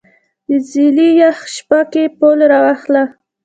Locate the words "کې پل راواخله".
1.91-3.03